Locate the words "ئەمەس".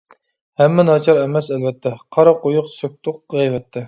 1.23-1.49